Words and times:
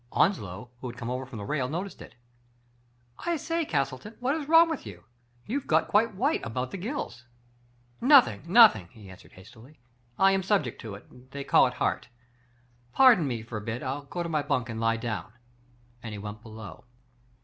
Onslow, 0.11 0.71
who 0.81 0.87
had 0.89 0.97
come 0.97 1.11
over 1.11 1.27
from 1.27 1.37
the 1.37 1.45
rail, 1.45 1.69
noticed 1.69 2.01
it. 2.01 2.15
I 3.19 3.35
say, 3.37 3.65
Castleton, 3.65 4.17
what 4.19 4.33
is 4.33 4.47
wrong 4.47 4.67
with 4.67 4.83
you? 4.83 5.03
You 5.45 5.59
have 5.59 5.67
got 5.67 5.89
quite 5.89 6.15
white 6.15 6.43
about 6.43 6.71
the 6.71 6.77
gills."" 6.77 7.25
Nothing— 8.13 8.41
nothing," 8.51 8.87
he 8.87 9.11
answered 9.11 9.33
hastily." 9.33 9.79
I 10.17 10.31
am 10.31 10.41
subject 10.41 10.81
to 10.81 10.95
it. 10.95 11.29
They 11.29 11.43
call 11.43 11.67
it 11.67 11.75
heart. 11.75 12.09
Pardon 12.93 13.27
me 13.27 13.43
for 13.43 13.57
a 13.57 13.61
bit. 13.61 13.81
Til 13.81 14.07
go 14.09 14.23
to 14.23 14.27
my 14.29 14.41
bunk 14.41 14.69
and 14.69 14.79
lie 14.79 14.97
down," 14.97 15.33
and 16.01 16.13
he 16.13 16.17
went 16.17 16.41
below. 16.41 16.85